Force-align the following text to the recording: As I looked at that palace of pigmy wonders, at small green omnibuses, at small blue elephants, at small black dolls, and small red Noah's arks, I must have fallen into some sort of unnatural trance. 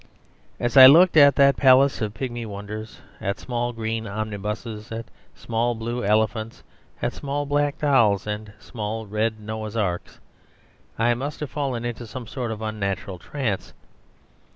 As 0.67 0.77
I 0.77 0.87
looked 0.87 1.15
at 1.15 1.35
that 1.35 1.57
palace 1.57 2.01
of 2.01 2.15
pigmy 2.15 2.43
wonders, 2.43 3.01
at 3.19 3.39
small 3.39 3.71
green 3.71 4.07
omnibuses, 4.07 4.91
at 4.91 5.05
small 5.35 5.75
blue 5.75 6.03
elephants, 6.03 6.63
at 7.03 7.13
small 7.13 7.45
black 7.45 7.77
dolls, 7.77 8.25
and 8.25 8.51
small 8.57 9.05
red 9.05 9.39
Noah's 9.39 9.77
arks, 9.77 10.19
I 10.97 11.13
must 11.13 11.39
have 11.41 11.51
fallen 11.51 11.85
into 11.85 12.07
some 12.07 12.25
sort 12.25 12.49
of 12.49 12.63
unnatural 12.63 13.19
trance. 13.19 13.75